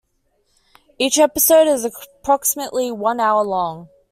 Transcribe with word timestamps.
Each 0.97 1.19
episode 1.19 1.67
is 1.67 1.85
approximately 1.85 2.89
one 2.91 3.19
hour 3.19 3.43
long. 3.43 3.87